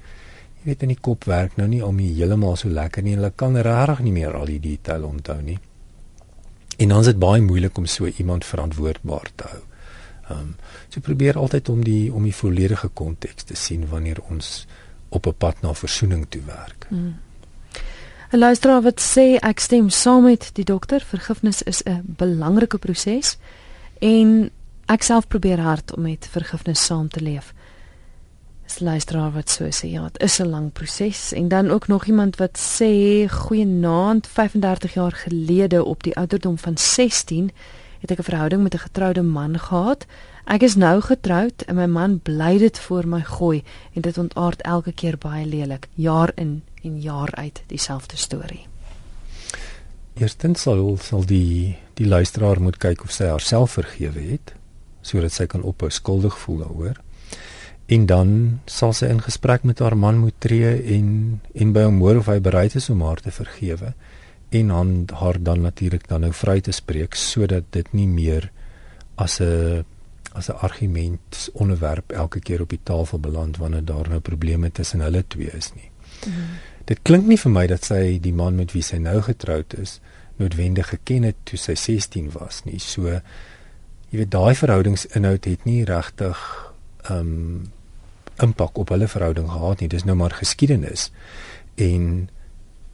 [0.67, 3.13] Jy weet in die kop werk nou nie om heeltemal so lekker nie.
[3.15, 5.55] Hulle kan regtig nie meer al die detail onthou nie.
[6.75, 9.61] En dan is dit baie moeilik om so iemand verantwoordbaar te hou.
[10.27, 10.49] Ehm um,
[10.89, 14.67] so probeer altyd om die om die volledige konteks te sien wanneer ons
[15.09, 16.87] op 'n pad na versoening toe werk.
[16.89, 17.15] Mm.
[18.33, 23.37] 'n Luisteraar wat sê ek stem saam met die dokter, vergifnis is 'n belangrike proses
[23.99, 24.51] en
[24.85, 27.53] ek self probeer hard om met vergifnis saam te leef.
[28.67, 32.05] Dis luisteraar wat so sê ja, dit is 'n lang proses en dan ook nog
[32.05, 37.51] iemand wat sê goeienaand 35 jaar gelede op die ouderdom van 16
[37.99, 40.05] het ek 'n verhouding met 'n getroude man gehad.
[40.45, 44.61] Ek is nou getroud en my man bly dit voor my gooi en dit ontaard
[44.61, 48.67] elke keer baie lelik, jaar in en jaar uit dieselfde storie.
[50.13, 54.53] Eerstens sal sal die die luisteraar moet kyk of sy haarself vergewe het
[55.01, 56.97] sodat sy kan ophou skuldig voel daaroor.
[57.87, 61.99] En dan sal sy in gesprek met haar man moet tree en en by hom
[62.03, 63.93] hoor of hy bereid is om haar te vergewe
[64.49, 68.51] en dan haar dan natuurlik dan nou vry te spreek sodat dit nie meer
[69.15, 69.85] as 'n
[70.33, 74.99] as 'n argument onderwerp elke keer op die tafel beland wanneer daar nou probleme tussen
[74.99, 75.89] hulle twee is nie.
[76.25, 76.33] Mm.
[76.85, 79.99] Dit klink nie vir my dat sy die man met wie sy nou getroud is
[80.35, 82.79] noodwendig geken het toe sy 16 was nie.
[82.79, 83.07] So
[84.09, 86.37] jy weet daai verhoudingsinhoud het nie regtig
[87.09, 87.71] um
[88.43, 89.89] impak op hulle verhouding gehad nie.
[89.89, 91.11] Dis nou maar geskiedenis.
[91.75, 92.29] En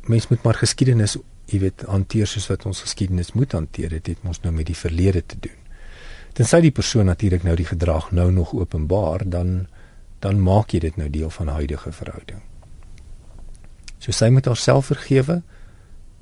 [0.08, 1.18] mens moet maar geskiedenis
[1.52, 3.90] jy weet hanteer soos wat ons geskiedenis moet hanteer.
[3.90, 5.60] Dit het ons nou met die verlede te doen.
[6.34, 9.68] Tensy die persoon natuurlik nou die gedrag nou nog openbaar dan
[10.24, 12.40] dan maak jy dit nou deel van huidige verhouding.
[14.00, 15.42] So sy moet haarself vergewe.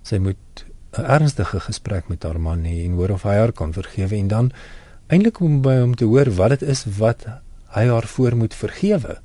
[0.04, 0.66] Sy moet
[0.98, 4.16] 'n ernstige gesprek met haar man hê en hoor of hy haar kan vergewe.
[4.16, 4.52] En dan
[5.08, 7.26] eintlik om by hom te hoor wat dit is wat
[7.76, 9.20] hy haar voor moet vergewe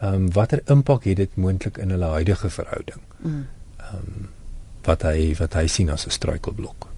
[0.00, 3.46] ehm um, watter impak het dit moontlik in hulle huidige verhouding mm.
[3.76, 4.14] ehm mm.
[4.20, 4.28] um,
[4.86, 6.88] wat hy wat hy sien as 'n struikelblok.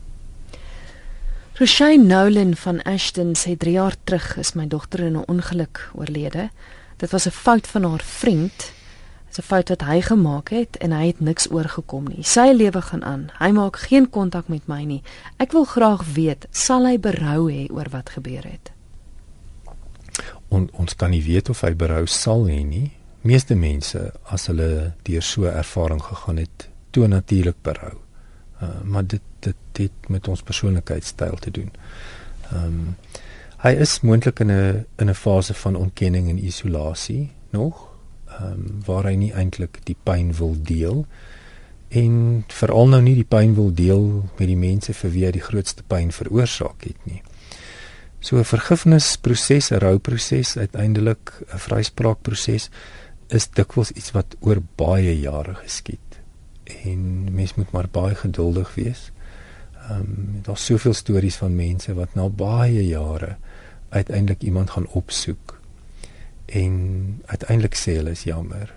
[1.58, 6.50] Roshane Nolan van Ashton sê 3 jaar terug is my dogter in 'n ongeluk oorlede.
[6.96, 8.72] Dit was 'n fout van haar vriend.
[9.38, 12.22] 'n fout wat hy gemaak het en hy het niks oorgekom nie.
[12.22, 13.30] Sy lewe gaan aan.
[13.38, 15.02] Hy maak geen kontak met my nie.
[15.36, 18.72] Ek wil graag weet, sal hy berou hê oor wat gebeur het?
[20.52, 22.90] En ons kan nie weet of hy berou sal hê nie.
[23.24, 24.00] Meeste mense
[24.34, 27.96] as hulle deur so 'n ervaring gegaan het, toe natuurlik berou.
[28.62, 31.70] Uh, maar dit dit het met ons persoonlikheidstyl te doen.
[32.52, 32.96] Ehm um,
[33.62, 37.88] hy is moontlik in 'n in 'n fase van ontkenning en isolasie nog,
[38.28, 41.06] ehm um, waar hy nie eintlik die pyn wil deel
[41.88, 45.44] en veral nou nie die pyn wil deel met die mense vir wie hy die
[45.44, 47.22] grootste pyn veroorsaak het nie.
[48.22, 52.70] So 'n vergifnisproses, 'n rouproses, uiteindelik 'n vryspraakproses
[53.26, 56.20] is dikwels iets wat oor baie jare geskied
[56.84, 59.10] en mens moet maar baie geduldig wees.
[59.88, 63.36] Ehm um, daar's soveel stories van mense wat na baie jare
[63.88, 65.60] uiteindelik iemand gaan opsoek
[66.46, 66.74] en
[67.26, 68.74] uiteindelik sê hulle is jammer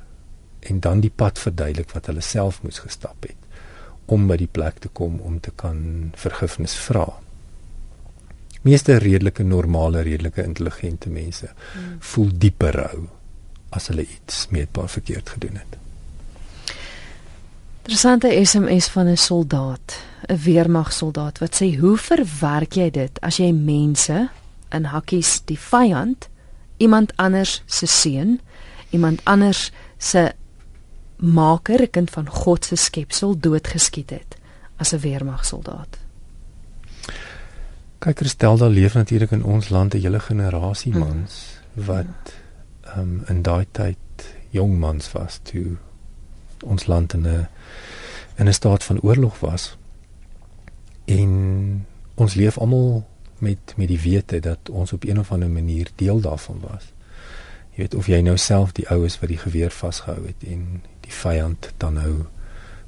[0.60, 3.38] en dan die pad verduidelik wat hulle self moes gestap het
[4.06, 7.25] om by die plek te kom om te kan vergifnis vra.
[8.66, 11.98] Meeste redelike normale, redelike intelligente mense hmm.
[12.00, 13.04] voel dieper rou
[13.78, 15.76] as hulle iets meetbaar verkeerd gedoen het.
[17.86, 23.52] Interessante SMS van 'n soldaat, 'n weermagsoldaat wat sê: "Hoe verwerk jy dit as jy
[23.52, 24.30] mense
[24.70, 26.30] in hakkies die vyand,
[26.78, 28.40] iemand anders se seun,
[28.90, 30.34] iemand anders se
[31.16, 34.38] maker, 'n kind van God se skepsel doodgeskiet het
[34.78, 36.05] as 'n weermagsoldaat?"
[38.00, 41.00] Kyk, Christel, daar leef natuurlik in ons land 'n hele generasie hm.
[41.00, 42.34] mans wat
[42.82, 43.98] ehm um, in daai tyd
[44.50, 45.78] jong mans was toe
[46.64, 47.48] ons land in 'n
[48.36, 49.78] in 'n staat van oorlog was.
[51.06, 55.88] En ons leef almal met met die wete dat ons op een of ander manier
[55.96, 56.94] deel daarvan was.
[57.72, 60.82] Jy weet of jy nou self die ou is wat die geweer vasgehou het en
[61.00, 62.26] die vyand dan nou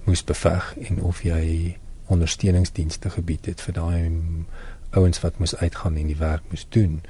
[0.03, 4.11] moes beveg en of jy ondersteuningsdienste gebied het vir daai
[4.89, 7.01] ouens wat moes uitgaan en die werk moes doen.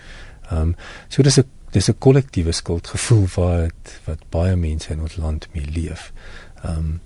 [0.49, 0.75] Ehm um,
[1.07, 5.65] so dis 'n dis 'n kollektiewe skuldgevoel wat wat baie mense in ons land mee
[5.65, 6.13] leef.
[6.63, 7.01] Ehm um,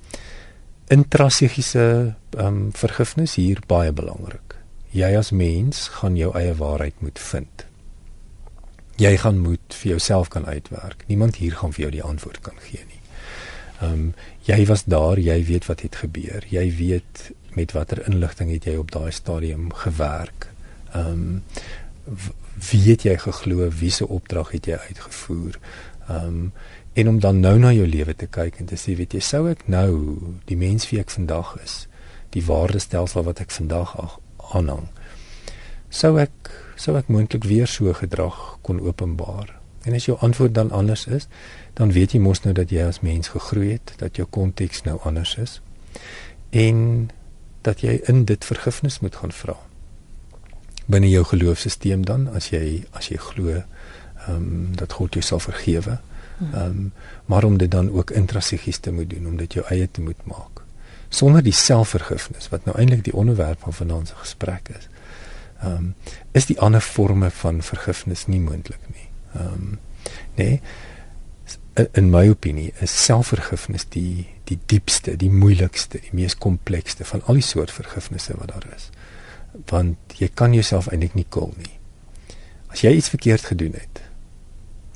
[0.88, 4.55] intrasegiese ehm um, vergifnis hier baie belangrik.
[4.91, 7.65] Jy as mens gaan jou eie waarheid moet vind.
[8.95, 11.03] Jy gaan moet vir jouself kan uitwerk.
[11.07, 13.01] Niemand hier gaan vir jou die antwoord kan gee nie.
[13.81, 14.13] Ehm um,
[14.45, 16.45] jy was daar, jy weet wat het gebeur.
[16.49, 20.47] Jy weet met watter inligting het jy op daai stadium gewerk.
[20.93, 21.43] Ehm um,
[22.71, 25.60] wie het jy geglo wie se opdrag het jy uitgevoer?
[26.08, 26.51] Ehm um,
[26.93, 29.45] en om dan nou na jou lewe te kyk en te sê weet jy sou
[29.49, 31.86] ek nou die mens wie ek vandag is
[32.36, 33.93] die waardestelsel wat ek vandag
[34.51, 34.89] aanhang
[35.91, 39.51] sou ek sou ek moontlik weer so gedrag kon openbaar?
[39.86, 41.27] En as jou antwoord dan anders is
[41.73, 44.99] dan weet jy mos nou dat jy as mens gegroei het dat jou konteks nou
[45.04, 45.60] anders is
[46.51, 47.10] en
[47.62, 49.58] dat jy in dit vergifnis moet gaan vra
[50.91, 55.39] binne jou geloofsisteem dan as jy as jy glo ehm um, dat God jou sal
[55.39, 55.97] vergewe.
[56.38, 56.54] Hmm.
[56.54, 56.91] Ehm um,
[57.25, 60.25] maar om dit dan ook intrasegies te moet doen om dit jou eie te moet
[60.25, 60.62] maak.
[61.10, 64.88] Sonder die selfvergifnis wat nou eintlik die onderwerp van vanaand se gesprek is.
[65.62, 65.93] Ehm um,
[66.32, 69.08] is die ander forme van vergifnis nie moontlik nie.
[69.36, 69.80] Ehm um,
[70.36, 70.62] nee
[71.91, 77.39] in my opinie is selfvergifnis die die diepste, die moeilikste, die mees komplekste van al
[77.39, 78.90] die soort vergifnisse wat daar is
[79.69, 81.77] want jy kan jouself eintlik nie kil nie.
[82.71, 84.01] As jy iets verkeerd gedoen het.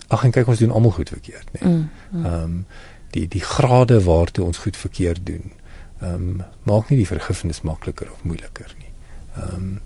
[0.08, 1.72] Ag en kyk ons doen almal goed verkeerd, nee.
[1.72, 2.26] Mm, mm.
[2.26, 2.66] Ehm mm, um,
[3.16, 5.52] die die grade waartoe ons goed verkeerd doen.
[6.02, 8.92] Ehm um, maak nie die vergifnis makliker of moeiliker nie.
[9.36, 9.82] Ehm um,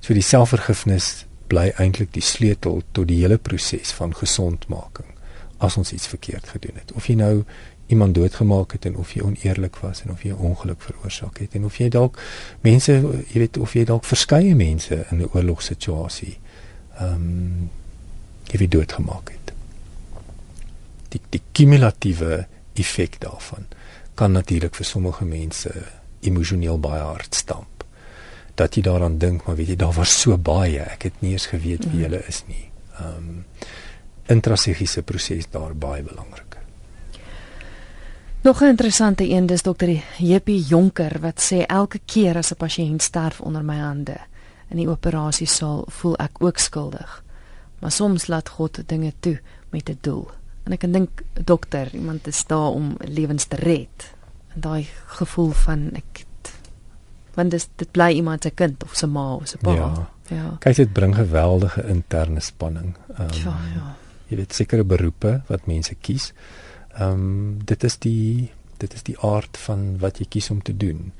[0.00, 5.08] so die selfvergifnis bly eintlik die sleutel tot die hele proses van gesondmaking
[5.58, 6.92] as ons iets verkeerd gedoen het.
[6.92, 7.44] Of jy nou
[7.86, 11.64] iemand doodgemaak het en of jy oneerlik was en of jy ongeluk veroorsaak het en
[11.64, 12.18] of jy dalk
[12.60, 16.38] mense jy weet of jy dalk verskeie mense in 'n oorlogssituasie
[16.98, 17.70] ehm um,
[18.50, 19.52] jy weet doodgemaak het.
[21.14, 22.46] Die die kumulatiewe
[22.76, 23.66] effek daarvan
[24.14, 25.72] kan natuurlik vir sommige mense
[26.20, 27.84] emosioneel baie hard stamp.
[28.56, 31.48] Dat jy daaraan dink, maar weet jy daar was so baie, ek het nie eens
[31.52, 32.08] geweet wie ja.
[32.08, 32.70] hulle is nie.
[33.00, 33.44] Ehm um,
[34.26, 36.45] intrasegiese proses daar baie belangrik.
[38.46, 43.02] Nog 'n interessante een dis dokter Jeppie Jonker wat sê elke keer as 'n pasiënt
[43.02, 44.16] sterf onder my hande
[44.68, 47.24] in die operasiesaal voel ek ook skuldig.
[47.78, 50.30] Maar soms laat God dinge toe met 'n doel.
[50.62, 54.14] En ek kan dink dokter, iemand is daar om lewens te red.
[54.54, 56.24] En daai gevoel van ek
[57.34, 59.74] want dis dit bly iemand se kind of se ma of se pa.
[59.74, 60.08] Ja.
[60.28, 60.56] ja.
[60.58, 62.96] Kyk dit bring geweldige interne spanning.
[63.18, 63.96] Um, ja, ja.
[64.26, 66.32] Jy weet sekere beroepe wat mense kies.
[66.98, 70.76] Ehm um, dit is die dit is die aard van wat jy kies om te
[70.76, 71.12] doen.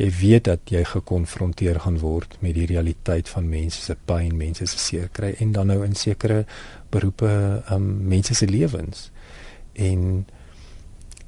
[0.00, 4.66] Jy weet dat jy gekonfronteer gaan word met die realiteit van mense se pyn, mense
[4.66, 6.44] se seer kry en dan nou in sekere
[6.90, 9.10] beroepe ehm um, mense se lewens.
[9.72, 10.26] En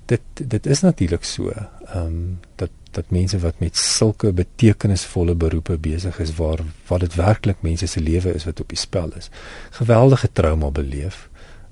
[0.06, 5.78] dit dit is natuurlik so ehm um, dat dat mense wat met sulke betekenisvolle beroepe
[5.80, 9.30] besig is waar wat dit werklik mense se lewe is wat op die spel is.
[9.70, 11.28] Geweldige trauma beleef.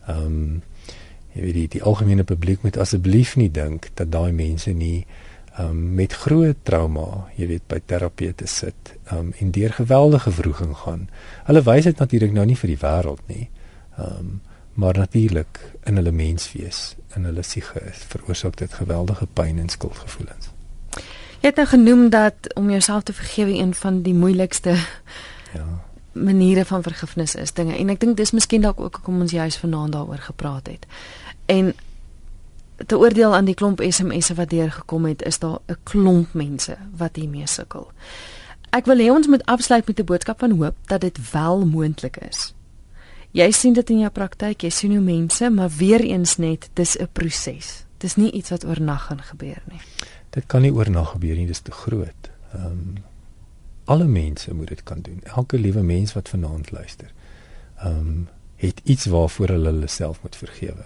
[0.07, 0.63] Ehm um,
[1.35, 5.07] jy weet die, die algemene publiek moet asseblief nie dink dat daai mense nie
[5.59, 11.09] um, met groot trauma, jy weet by terapeute sit um, en deur geweldige wroging gaan.
[11.49, 13.49] Hulle wys dit natuurlik nou nie vir die wêreld nie.
[13.99, 14.41] Um,
[14.81, 20.53] maar natuurlik in hulle menswees, in hulle siege is veroorsaak dit geweldige pyn en skuldgevoelens.
[21.41, 24.77] Jy het nou genoem dat om jouself te vergewe een van die moeilikste
[25.53, 25.67] ja
[26.13, 29.57] maniere van vergifnis is dinge en ek dink dis miskien dalk ook kom ons juis
[29.57, 30.87] vanaand daaroor gepraat het.
[31.47, 31.75] En
[32.87, 37.17] te oordeel aan die klomp SMS'e wat deurgekom het, is daar 'n klomp mense wat
[37.17, 37.91] hiermee sukkel.
[38.71, 42.17] Ek wil hê ons moet afsluit met 'n boodskap van hoop dat dit wel moontlik
[42.17, 42.55] is.
[43.31, 46.97] Jy sien dit in jou praktyk, jy sien hoe mense, maar weer eens net, dis
[46.99, 47.85] 'n proses.
[47.99, 49.81] Dis nie iets wat oornag gaan gebeur nie.
[50.31, 52.31] Dit kan nie oornag gebeur nie, dis te groot.
[52.55, 52.95] Ehm um,
[53.91, 55.19] alle mense moet dit kan doen.
[55.23, 57.11] Elke liewe mens wat vanaand luister,
[57.79, 58.29] ehm um,
[58.61, 60.85] het iets waarvoor hulle hulle self moet vergewe.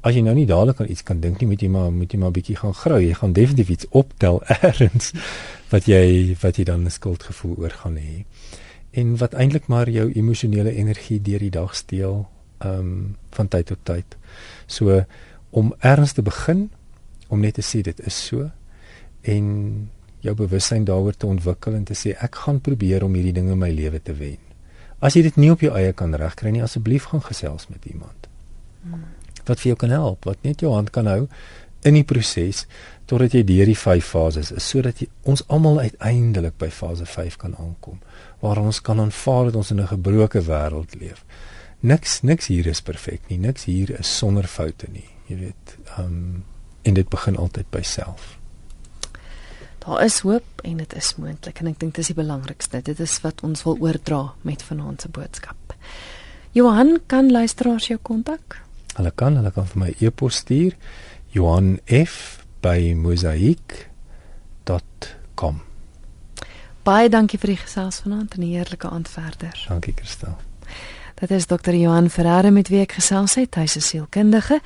[0.00, 2.18] As jy nou nie dadelik aan iets kan dink nie, moet jy maar moet jy
[2.18, 2.98] maar bietjie gaan grou.
[2.98, 5.12] Jy gaan definitief iets optel eers
[5.70, 8.24] wat jy wat jy dan 'n skuldgevoel oor gaan hê.
[8.90, 12.26] En wat eintlik maar jou emosionele energie deur die dag steel,
[12.58, 14.16] ehm um, van tyd tot tyd.
[14.66, 15.04] So
[15.50, 16.70] om erns te begin
[17.28, 18.50] om net te sê dit is so
[19.22, 19.46] en
[20.20, 23.58] jou bewussyn daaroor te ontwikkel en te sê ek gaan probeer om hierdie dinge in
[23.58, 24.38] my lewe te wen.
[24.98, 28.26] As jy dit nie op jou eie kan regkry nie, asseblief gaan gesels met iemand.
[29.48, 31.28] wat vir jou kan help, wat net jou hand kan hou
[31.86, 32.66] in die proses
[33.08, 37.38] totdat jy deur die vyf fases is sodat jy ons almal uiteindelik by fase 5
[37.38, 38.00] kan aankom
[38.42, 41.24] waar ons kan aanvaar dat ons in 'n gebroke wêreld leef.
[41.80, 43.38] Niks niks hier is perfek nie.
[43.38, 45.08] Niks hier is sonder foute nie.
[45.26, 46.44] Jy weet, ehm um,
[46.82, 48.37] en dit begin altyd by self.
[49.78, 52.82] Daar is hoop en dit is moontlik en ek dink dis die belangrikste.
[52.82, 55.74] Dit is wat ons wil oordra met vanaand se boodskap.
[56.56, 58.62] Johan kan luisteraars jou kontak?
[58.96, 60.72] Hulle kan, hulle kan vir my e-pos stuur
[61.30, 63.86] Johan F by mosaik.com.
[66.88, 69.64] Baie dankie vir die gesels vanaand en 'n heerlike aand verder.
[69.68, 70.47] Dankie Christel.
[71.18, 73.54] Dit is dokter Johan Ferreira met wie ek gesels het.
[73.58, 74.60] Hy's 'n sielkundige.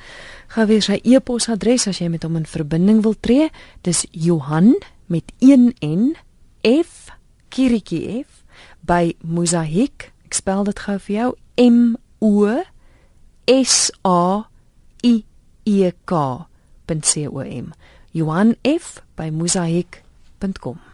[0.47, 3.49] Gou weer sy e-posadres as jy met hom in verbinding wil tree.
[3.81, 6.15] Dis Johan met 1 N
[6.61, 7.09] F
[7.49, 8.43] Kirikie F
[8.81, 10.11] by Mosaik.
[10.25, 12.63] Ek spel dit gou vir jou M O
[13.47, 14.47] S A
[15.03, 15.25] I
[15.63, 16.45] E K.
[16.85, 17.73] .com
[18.11, 20.92] Johan F by mosaik.com